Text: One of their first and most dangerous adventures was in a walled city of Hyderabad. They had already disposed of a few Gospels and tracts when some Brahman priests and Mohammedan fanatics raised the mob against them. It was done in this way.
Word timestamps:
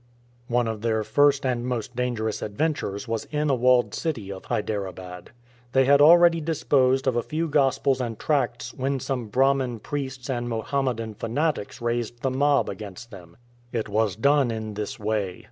One 0.47 0.67
of 0.67 0.81
their 0.81 1.03
first 1.03 1.45
and 1.45 1.63
most 1.63 1.95
dangerous 1.95 2.41
adventures 2.41 3.07
was 3.07 3.25
in 3.25 3.51
a 3.51 3.55
walled 3.55 3.93
city 3.93 4.31
of 4.31 4.45
Hyderabad. 4.45 5.29
They 5.73 5.85
had 5.85 6.01
already 6.01 6.41
disposed 6.41 7.05
of 7.05 7.15
a 7.15 7.21
few 7.21 7.47
Gospels 7.47 8.01
and 8.01 8.17
tracts 8.17 8.73
when 8.73 8.99
some 8.99 9.27
Brahman 9.27 9.77
priests 9.77 10.27
and 10.27 10.49
Mohammedan 10.49 11.13
fanatics 11.13 11.81
raised 11.81 12.23
the 12.23 12.31
mob 12.31 12.67
against 12.67 13.11
them. 13.11 13.37
It 13.71 13.89
was 13.89 14.15
done 14.15 14.49
in 14.49 14.73
this 14.73 14.97
way. 14.99 15.39